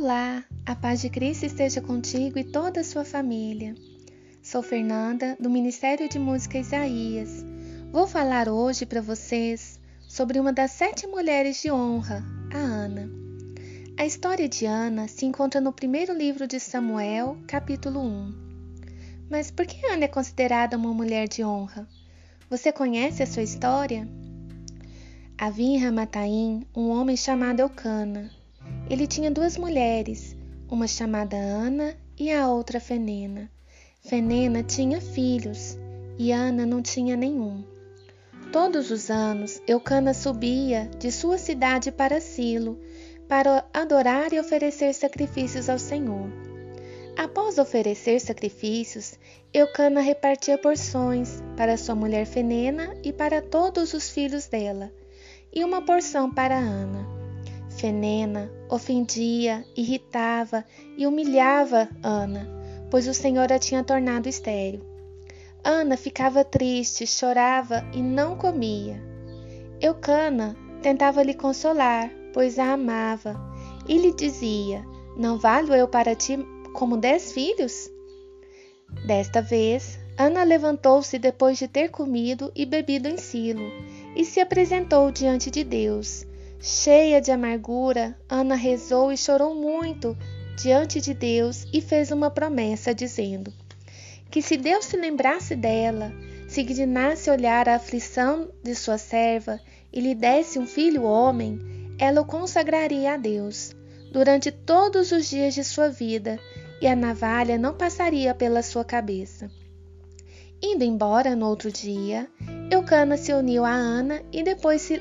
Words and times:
Olá, 0.00 0.44
a 0.64 0.76
paz 0.76 1.00
de 1.00 1.10
Cristo 1.10 1.44
esteja 1.44 1.80
contigo 1.80 2.38
e 2.38 2.44
toda 2.44 2.82
a 2.82 2.84
sua 2.84 3.04
família. 3.04 3.74
Sou 4.40 4.62
Fernanda, 4.62 5.36
do 5.40 5.50
Ministério 5.50 6.08
de 6.08 6.20
Música 6.20 6.56
Isaías. 6.56 7.44
Vou 7.90 8.06
falar 8.06 8.48
hoje 8.48 8.86
para 8.86 9.00
vocês 9.00 9.80
sobre 10.06 10.38
uma 10.38 10.52
das 10.52 10.70
sete 10.70 11.04
mulheres 11.08 11.60
de 11.60 11.72
honra, 11.72 12.24
a 12.54 12.58
Ana. 12.58 13.10
A 13.98 14.06
história 14.06 14.48
de 14.48 14.66
Ana 14.66 15.08
se 15.08 15.26
encontra 15.26 15.60
no 15.60 15.72
primeiro 15.72 16.14
livro 16.14 16.46
de 16.46 16.60
Samuel, 16.60 17.36
capítulo 17.48 18.00
1. 18.00 19.26
Mas 19.28 19.50
por 19.50 19.66
que 19.66 19.84
Ana 19.84 20.04
é 20.04 20.08
considerada 20.08 20.76
uma 20.76 20.94
mulher 20.94 21.26
de 21.26 21.42
honra? 21.42 21.88
Você 22.48 22.70
conhece 22.70 23.24
a 23.24 23.26
sua 23.26 23.42
história? 23.42 24.08
Havia 25.36 25.76
em 25.76 25.78
Ramataim 25.78 26.64
um 26.72 26.88
homem 26.88 27.16
chamado 27.16 27.58
Eucana. 27.58 28.37
Ele 28.90 29.06
tinha 29.06 29.30
duas 29.30 29.56
mulheres, 29.56 30.36
uma 30.70 30.86
chamada 30.86 31.36
Ana 31.36 31.94
e 32.18 32.32
a 32.32 32.48
outra 32.48 32.80
Fenena. 32.80 33.50
Fenena 34.00 34.62
tinha 34.62 35.00
filhos 35.00 35.76
e 36.18 36.32
Ana 36.32 36.64
não 36.64 36.80
tinha 36.80 37.16
nenhum. 37.16 37.64
Todos 38.52 38.90
os 38.90 39.10
anos, 39.10 39.60
Eucana 39.66 40.14
subia 40.14 40.90
de 40.98 41.12
sua 41.12 41.36
cidade 41.36 41.92
para 41.92 42.20
Silo 42.20 42.78
para 43.28 43.64
adorar 43.74 44.32
e 44.32 44.40
oferecer 44.40 44.94
sacrifícios 44.94 45.68
ao 45.68 45.78
Senhor. 45.78 46.30
Após 47.16 47.58
oferecer 47.58 48.20
sacrifícios, 48.20 49.18
Eucana 49.52 50.00
repartia 50.00 50.56
porções 50.56 51.42
para 51.56 51.76
sua 51.76 51.94
mulher 51.94 52.24
Fenena 52.24 52.96
e 53.02 53.12
para 53.12 53.42
todos 53.42 53.92
os 53.92 54.08
filhos 54.08 54.46
dela, 54.46 54.90
e 55.52 55.64
uma 55.64 55.82
porção 55.82 56.32
para 56.32 56.56
Ana. 56.56 57.07
Fenena 57.78 58.50
ofendia, 58.68 59.64
irritava 59.76 60.64
e 60.96 61.06
humilhava 61.06 61.88
Ana, 62.02 62.48
pois 62.90 63.06
o 63.06 63.14
Senhor 63.14 63.52
a 63.52 63.58
tinha 63.58 63.84
tornado 63.84 64.28
estéril. 64.28 64.80
Ana 65.62 65.96
ficava 65.96 66.44
triste, 66.44 67.06
chorava 67.06 67.84
e 67.94 68.02
não 68.02 68.36
comia. 68.36 69.00
Eucana 69.80 70.56
tentava 70.82 71.22
lhe 71.22 71.34
consolar, 71.34 72.10
pois 72.32 72.58
a 72.58 72.72
amava, 72.72 73.36
e 73.88 73.96
lhe 73.96 74.12
dizia: 74.12 74.84
Não 75.16 75.38
valho 75.38 75.72
eu 75.72 75.86
para 75.86 76.16
ti 76.16 76.36
como 76.72 76.96
dez 76.96 77.30
filhos? 77.30 77.88
Desta 79.06 79.40
vez, 79.40 80.00
Ana 80.18 80.42
levantou-se 80.42 81.16
depois 81.16 81.56
de 81.56 81.68
ter 81.68 81.90
comido 81.90 82.50
e 82.56 82.66
bebido 82.66 83.08
em 83.08 83.16
Silo 83.16 83.70
e 84.16 84.24
se 84.24 84.40
apresentou 84.40 85.12
diante 85.12 85.48
de 85.48 85.62
Deus. 85.62 86.27
Cheia 86.60 87.20
de 87.20 87.30
amargura, 87.30 88.18
Ana 88.28 88.56
rezou 88.56 89.12
e 89.12 89.16
chorou 89.16 89.54
muito 89.54 90.16
diante 90.56 91.00
de 91.00 91.14
Deus 91.14 91.64
e 91.72 91.80
fez 91.80 92.10
uma 92.10 92.30
promessa, 92.30 92.92
dizendo: 92.92 93.52
Que 94.28 94.42
se 94.42 94.56
Deus 94.56 94.86
se 94.86 94.96
lembrasse 94.96 95.54
dela, 95.54 96.12
se 96.48 96.64
dignasse 96.64 97.30
olhar 97.30 97.68
a 97.68 97.76
aflição 97.76 98.50
de 98.62 98.74
sua 98.74 98.98
serva 98.98 99.60
e 99.92 100.00
lhe 100.00 100.16
desse 100.16 100.58
um 100.58 100.66
filho 100.66 101.04
homem, 101.04 101.60
ela 101.98 102.22
o 102.22 102.24
consagraria 102.24 103.14
a 103.14 103.16
Deus 103.16 103.72
durante 104.12 104.50
todos 104.50 105.12
os 105.12 105.28
dias 105.28 105.54
de 105.54 105.62
sua 105.62 105.88
vida, 105.90 106.40
e 106.80 106.86
a 106.86 106.96
navalha 106.96 107.58
não 107.58 107.74
passaria 107.74 108.34
pela 108.34 108.62
sua 108.62 108.84
cabeça. 108.84 109.50
Indo 110.62 110.82
embora 110.82 111.36
no 111.36 111.46
outro 111.46 111.70
dia, 111.70 112.28
Eucana 112.70 113.16
se 113.16 113.32
uniu 113.32 113.64
a 113.64 113.70
Ana 113.70 114.22
e 114.32 114.42
depois 114.42 114.82
se 114.82 115.00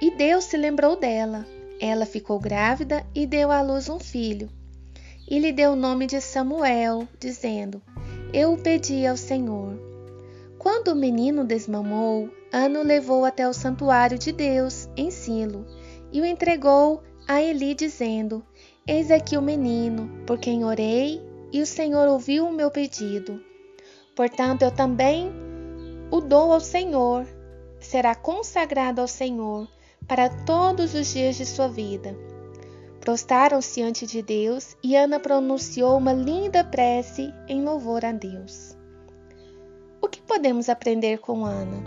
e 0.00 0.10
Deus 0.12 0.44
se 0.44 0.56
lembrou 0.56 0.96
dela. 0.96 1.46
Ela 1.80 2.06
ficou 2.06 2.38
grávida 2.38 3.04
e 3.14 3.26
deu 3.26 3.50
à 3.50 3.60
luz 3.62 3.88
um 3.88 3.98
filho. 3.98 4.48
E 5.28 5.38
lhe 5.38 5.52
deu 5.52 5.72
o 5.72 5.76
nome 5.76 6.06
de 6.06 6.20
Samuel, 6.20 7.06
dizendo: 7.18 7.82
Eu 8.32 8.52
o 8.52 8.58
pedi 8.58 9.06
ao 9.06 9.16
Senhor. 9.16 9.78
Quando 10.58 10.88
o 10.88 10.96
menino 10.96 11.44
desmamou, 11.44 12.30
Ana 12.52 12.80
o 12.80 12.84
levou 12.84 13.24
até 13.24 13.48
o 13.48 13.52
santuário 13.52 14.18
de 14.18 14.32
Deus, 14.32 14.88
em 14.96 15.10
Silo, 15.10 15.66
e 16.12 16.20
o 16.20 16.24
entregou 16.24 17.02
a 17.26 17.42
Eli, 17.42 17.74
dizendo: 17.74 18.44
Eis 18.86 19.10
aqui 19.10 19.36
o 19.36 19.42
menino, 19.42 20.08
por 20.26 20.38
quem 20.38 20.64
orei, 20.64 21.20
e 21.52 21.60
o 21.60 21.66
Senhor 21.66 22.08
ouviu 22.08 22.46
o 22.46 22.52
meu 22.52 22.70
pedido. 22.70 23.40
Portanto, 24.16 24.62
eu 24.62 24.70
também 24.70 25.30
o 26.10 26.20
dou 26.20 26.52
ao 26.52 26.60
Senhor, 26.60 27.26
será 27.78 28.14
consagrado 28.14 29.00
ao 29.00 29.06
Senhor 29.06 29.68
para 30.08 30.30
todos 30.30 30.94
os 30.94 31.12
dias 31.12 31.36
de 31.36 31.44
sua 31.44 31.68
vida. 31.68 32.16
Prostaram-se 33.00 33.82
ante 33.82 34.06
de 34.06 34.22
Deus 34.22 34.76
e 34.82 34.96
Ana 34.96 35.20
pronunciou 35.20 35.96
uma 35.96 36.12
linda 36.12 36.64
prece 36.64 37.32
em 37.46 37.62
louvor 37.62 38.04
a 38.04 38.12
Deus. 38.12 38.76
O 40.00 40.08
que 40.08 40.20
podemos 40.20 40.68
aprender 40.68 41.18
com 41.18 41.44
Ana? 41.44 41.82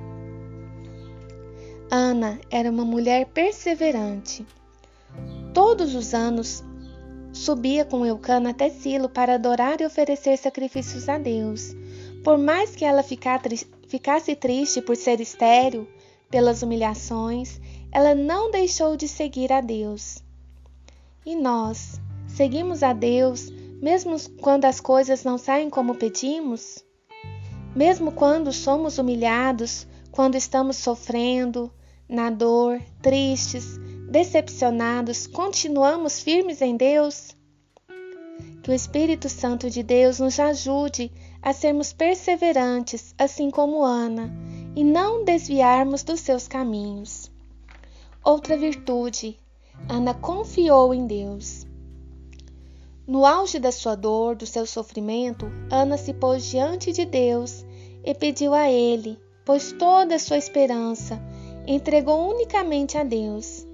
Ana 1.91 2.39
era 2.49 2.71
uma 2.71 2.85
mulher 2.85 3.27
perseverante. 3.27 4.45
Todos 5.53 5.93
os 5.93 6.13
anos 6.13 6.63
subia 7.33 7.85
com 7.85 8.05
Eucana 8.05 8.49
até 8.49 8.69
Silo 8.69 9.07
para 9.07 9.35
adorar 9.35 9.79
e 9.79 9.85
oferecer 9.85 10.37
sacrifícios 10.37 11.07
a 11.07 11.17
Deus. 11.17 11.75
Por 12.23 12.37
mais 12.37 12.75
que 12.75 12.83
ela 12.83 13.03
ficasse 13.03 14.35
triste 14.35 14.81
por 14.81 14.95
ser 14.95 15.21
estéril, 15.21 15.87
pelas 16.29 16.63
humilhações, 16.63 17.60
ela 17.91 18.16
não 18.16 18.50
deixou 18.50 18.96
de 18.96 19.07
seguir 19.07 19.52
a 19.52 19.62
Deus. 19.62 20.24
E 21.25 21.35
nós, 21.35 22.00
seguimos 22.28 22.84
a 22.84 22.94
Deus 22.94 23.52
mesmo 23.81 24.16
quando 24.40 24.66
as 24.66 24.79
coisas 24.79 25.24
não 25.24 25.40
saem 25.40 25.68
como 25.68 25.96
pedimos? 25.96 26.85
Mesmo 27.75 28.12
quando 28.12 28.53
somos 28.53 29.00
humilhados, 29.00 29.88
quando 30.12 30.35
estamos 30.35 30.78
sofrendo, 30.78 31.74
na 32.07 32.29
dor, 32.29 32.79
tristes, 33.02 33.79
decepcionados, 34.08 35.25
continuamos 35.25 36.19
firmes 36.19 36.62
em 36.62 36.78
Deus? 36.78 37.35
Que 38.62 38.69
o 38.69 38.73
Espírito 38.73 39.28
Santo 39.28 39.68
de 39.68 39.81
Deus 39.81 40.19
nos 40.19 40.40
ajude 40.40 41.12
a 41.41 41.52
sermos 41.52 41.91
perseverantes, 41.91 43.16
assim 43.18 43.50
como 43.50 43.84
Ana, 43.84 44.31
e 44.75 44.84
não 44.84 45.25
desviarmos 45.25 46.03
dos 46.03 46.19
seus 46.19 46.47
caminhos. 46.47 47.30
Outra 48.23 48.55
virtude, 48.55 49.35
Ana 49.89 50.13
confiou 50.13 50.93
em 50.93 51.07
Deus. 51.07 51.65
No 53.07 53.25
auge 53.25 53.57
da 53.57 53.71
sua 53.71 53.95
dor, 53.95 54.35
do 54.35 54.45
seu 54.45 54.67
sofrimento, 54.67 55.51
Ana 55.71 55.97
se 55.97 56.13
pôs 56.13 56.45
diante 56.45 56.91
de 56.91 57.03
Deus 57.03 57.65
e 58.03 58.13
pediu 58.13 58.53
a 58.53 58.69
Ele, 58.69 59.17
pois 59.43 59.71
toda 59.71 60.13
a 60.13 60.19
sua 60.19 60.37
esperança 60.37 61.19
entregou 61.65 62.29
unicamente 62.29 62.95
a 62.95 63.03
Deus. 63.03 63.65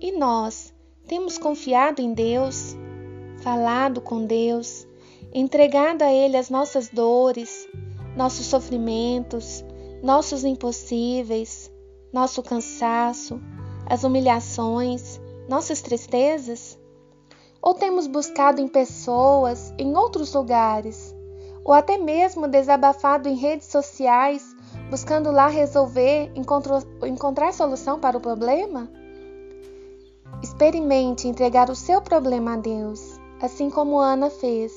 E 0.00 0.12
nós 0.12 0.72
temos 1.08 1.36
confiado 1.36 2.00
em 2.00 2.14
Deus, 2.14 2.76
falado 3.42 4.00
com 4.00 4.24
Deus, 4.24 4.86
entregado 5.34 6.02
a 6.02 6.12
Ele 6.12 6.36
as 6.36 6.48
nossas 6.48 6.88
dores, 6.88 7.68
nossos 8.16 8.46
sofrimentos, 8.46 9.64
nossos 10.00 10.44
impossíveis, 10.44 11.72
nosso 12.12 12.40
cansaço, 12.40 13.40
as 13.86 14.04
humilhações, 14.04 15.20
nossas 15.48 15.80
tristezas? 15.80 16.78
Ou 17.62 17.74
temos 17.74 18.06
buscado 18.06 18.60
em 18.60 18.68
pessoas, 18.68 19.72
em 19.78 19.96
outros 19.96 20.34
lugares, 20.34 21.14
ou 21.64 21.72
até 21.72 21.98
mesmo 21.98 22.46
desabafado 22.46 23.28
em 23.28 23.34
redes 23.34 23.66
sociais, 23.66 24.44
buscando 24.90 25.30
lá 25.30 25.48
resolver, 25.48 26.30
encontrar 27.02 27.52
solução 27.52 27.98
para 27.98 28.16
o 28.16 28.20
problema? 28.20 28.88
Experimente 30.42 31.26
entregar 31.26 31.70
o 31.70 31.74
seu 31.74 32.00
problema 32.00 32.54
a 32.54 32.56
Deus, 32.56 33.18
assim 33.40 33.70
como 33.70 33.98
Ana 33.98 34.30
fez. 34.30 34.72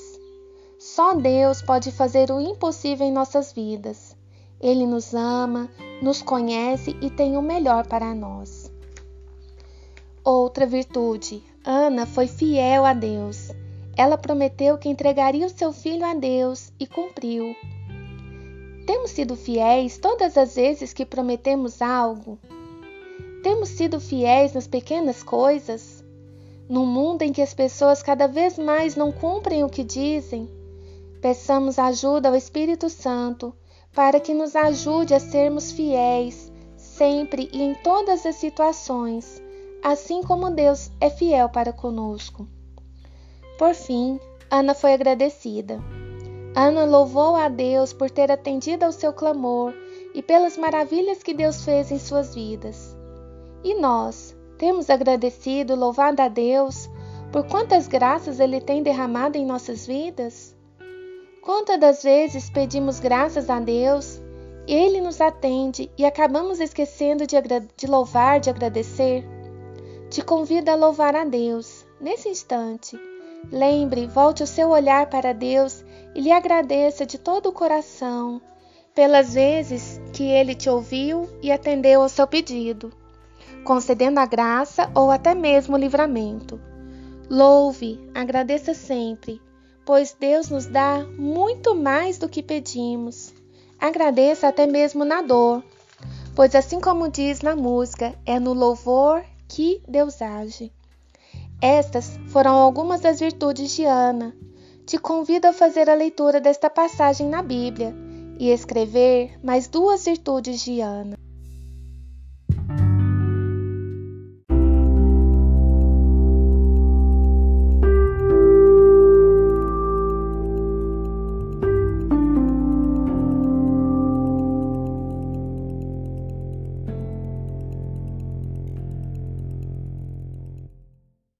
Só 0.78 1.14
Deus 1.14 1.60
pode 1.62 1.92
fazer 1.92 2.30
o 2.30 2.40
impossível 2.40 3.06
em 3.06 3.12
nossas 3.12 3.52
vidas. 3.52 4.16
Ele 4.60 4.86
nos 4.86 5.14
ama, 5.14 5.68
nos 6.02 6.22
conhece 6.22 6.96
e 7.00 7.10
tem 7.10 7.36
o 7.36 7.42
melhor 7.42 7.86
para 7.86 8.14
nós. 8.14 8.69
Outra 10.32 10.64
virtude. 10.64 11.42
Ana 11.64 12.06
foi 12.06 12.28
fiel 12.28 12.84
a 12.84 12.92
Deus. 12.92 13.50
Ela 13.96 14.16
prometeu 14.16 14.78
que 14.78 14.88
entregaria 14.88 15.44
o 15.44 15.50
seu 15.50 15.72
filho 15.72 16.04
a 16.04 16.14
Deus 16.14 16.72
e 16.78 16.86
cumpriu. 16.86 17.52
Temos 18.86 19.10
sido 19.10 19.34
fiéis 19.34 19.98
todas 19.98 20.38
as 20.38 20.54
vezes 20.54 20.92
que 20.92 21.04
prometemos 21.04 21.82
algo? 21.82 22.38
Temos 23.42 23.70
sido 23.70 23.98
fiéis 23.98 24.54
nas 24.54 24.68
pequenas 24.68 25.20
coisas? 25.20 26.04
Num 26.68 26.86
mundo 26.86 27.22
em 27.22 27.32
que 27.32 27.42
as 27.42 27.52
pessoas 27.52 28.00
cada 28.00 28.28
vez 28.28 28.56
mais 28.56 28.94
não 28.94 29.10
cumprem 29.10 29.64
o 29.64 29.68
que 29.68 29.82
dizem, 29.82 30.48
peçamos 31.20 31.76
ajuda 31.76 32.28
ao 32.28 32.36
Espírito 32.36 32.88
Santo 32.88 33.52
para 33.92 34.20
que 34.20 34.32
nos 34.32 34.54
ajude 34.54 35.12
a 35.12 35.18
sermos 35.18 35.72
fiéis 35.72 36.52
sempre 36.76 37.50
e 37.52 37.60
em 37.60 37.74
todas 37.74 38.24
as 38.24 38.36
situações 38.36 39.42
assim 39.82 40.22
como 40.22 40.50
Deus 40.50 40.90
é 41.00 41.10
fiel 41.10 41.48
para 41.48 41.72
conosco. 41.72 42.46
Por 43.58 43.74
fim, 43.74 44.18
Ana 44.50 44.74
foi 44.74 44.94
agradecida. 44.94 45.80
Ana 46.54 46.84
louvou 46.84 47.36
a 47.36 47.48
Deus 47.48 47.92
por 47.92 48.10
ter 48.10 48.30
atendido 48.30 48.84
ao 48.84 48.92
seu 48.92 49.12
clamor 49.12 49.72
e 50.14 50.22
pelas 50.22 50.56
maravilhas 50.56 51.22
que 51.22 51.32
Deus 51.32 51.64
fez 51.64 51.90
em 51.90 51.98
suas 51.98 52.34
vidas. 52.34 52.96
E 53.62 53.74
nós, 53.74 54.36
temos 54.58 54.90
agradecido, 54.90 55.74
louvado 55.74 56.20
a 56.20 56.28
Deus 56.28 56.88
por 57.32 57.46
quantas 57.46 57.86
graças 57.86 58.40
Ele 58.40 58.60
tem 58.60 58.82
derramado 58.82 59.38
em 59.38 59.46
nossas 59.46 59.86
vidas? 59.86 60.56
Quantas 61.40 61.78
das 61.78 62.02
vezes 62.02 62.50
pedimos 62.50 62.98
graças 62.98 63.48
a 63.48 63.60
Deus, 63.60 64.20
Ele 64.66 65.00
nos 65.00 65.20
atende 65.20 65.90
e 65.96 66.04
acabamos 66.04 66.58
esquecendo 66.58 67.26
de, 67.26 67.36
de 67.76 67.86
louvar, 67.86 68.40
de 68.40 68.50
agradecer? 68.50 69.24
Te 70.10 70.22
convido 70.22 70.72
a 70.72 70.74
louvar 70.74 71.14
a 71.14 71.24
Deus 71.24 71.86
nesse 72.00 72.28
instante. 72.28 72.98
Lembre, 73.52 74.08
volte 74.08 74.42
o 74.42 74.46
seu 74.46 74.70
olhar 74.70 75.08
para 75.08 75.32
Deus 75.32 75.84
e 76.16 76.20
lhe 76.20 76.32
agradeça 76.32 77.06
de 77.06 77.16
todo 77.16 77.48
o 77.48 77.52
coração 77.52 78.42
pelas 78.92 79.34
vezes 79.34 80.00
que 80.12 80.24
ele 80.24 80.56
te 80.56 80.68
ouviu 80.68 81.28
e 81.40 81.52
atendeu 81.52 82.02
ao 82.02 82.08
seu 82.08 82.26
pedido, 82.26 82.92
concedendo 83.62 84.18
a 84.18 84.26
graça 84.26 84.90
ou 84.96 85.12
até 85.12 85.32
mesmo 85.32 85.76
o 85.76 85.78
livramento. 85.78 86.60
Louve, 87.30 88.00
agradeça 88.12 88.74
sempre, 88.74 89.40
pois 89.86 90.16
Deus 90.18 90.50
nos 90.50 90.66
dá 90.66 91.06
muito 91.16 91.72
mais 91.72 92.18
do 92.18 92.28
que 92.28 92.42
pedimos. 92.42 93.32
Agradeça 93.78 94.48
até 94.48 94.66
mesmo 94.66 95.04
na 95.04 95.22
dor, 95.22 95.62
pois 96.34 96.56
assim 96.56 96.80
como 96.80 97.08
diz 97.08 97.42
na 97.42 97.54
música, 97.54 98.12
é 98.26 98.40
no 98.40 98.52
louvor 98.52 99.22
que 99.50 99.82
Deus 99.86 100.22
age. 100.22 100.72
Estas 101.60 102.16
foram 102.28 102.54
algumas 102.56 103.00
das 103.00 103.18
virtudes 103.18 103.74
de 103.74 103.84
Ana. 103.84 104.34
Te 104.86 104.96
convido 104.96 105.48
a 105.48 105.52
fazer 105.52 105.90
a 105.90 105.94
leitura 105.94 106.40
desta 106.40 106.70
passagem 106.70 107.28
na 107.28 107.42
Bíblia 107.42 107.92
e 108.38 108.48
escrever 108.50 109.38
mais 109.42 109.66
duas 109.66 110.04
virtudes 110.04 110.62
de 110.62 110.80
Ana. 110.80 111.18